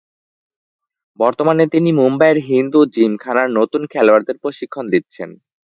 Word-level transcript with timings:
বর্তমানে 1.19 1.63
তিনি 1.73 1.89
মুম্বাইয়ের 1.91 2.39
হিন্দু 2.49 2.79
জিমখানায় 2.93 3.51
নতুন 3.59 3.81
খেলোয়াড়দের 3.87 4.37
প্রশিক্ষণ 4.43 4.85
দিচ্ছেন। 4.93 5.29